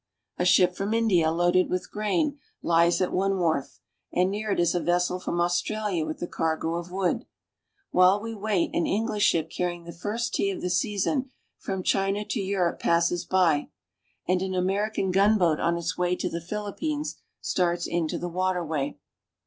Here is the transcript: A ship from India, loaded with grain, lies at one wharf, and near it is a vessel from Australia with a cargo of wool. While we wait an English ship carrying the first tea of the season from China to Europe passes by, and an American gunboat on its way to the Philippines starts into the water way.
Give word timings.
A 0.39 0.45
ship 0.45 0.73
from 0.75 0.95
India, 0.95 1.29
loaded 1.29 1.69
with 1.69 1.91
grain, 1.91 2.39
lies 2.63 3.01
at 3.01 3.13
one 3.13 3.37
wharf, 3.37 3.79
and 4.11 4.31
near 4.31 4.49
it 4.49 4.59
is 4.59 4.73
a 4.73 4.79
vessel 4.79 5.19
from 5.19 5.39
Australia 5.39 6.07
with 6.07 6.19
a 6.23 6.27
cargo 6.27 6.73
of 6.73 6.91
wool. 6.91 7.27
While 7.91 8.19
we 8.19 8.33
wait 8.33 8.71
an 8.73 8.87
English 8.87 9.21
ship 9.29 9.51
carrying 9.51 9.83
the 9.83 9.93
first 9.93 10.33
tea 10.33 10.49
of 10.49 10.59
the 10.61 10.71
season 10.71 11.29
from 11.59 11.83
China 11.83 12.25
to 12.29 12.39
Europe 12.39 12.79
passes 12.79 13.25
by, 13.25 13.69
and 14.27 14.41
an 14.41 14.55
American 14.55 15.11
gunboat 15.11 15.59
on 15.59 15.77
its 15.77 15.99
way 15.99 16.15
to 16.15 16.29
the 16.31 16.41
Philippines 16.41 17.21
starts 17.39 17.85
into 17.85 18.17
the 18.17 18.27
water 18.27 18.65
way. 18.65 18.97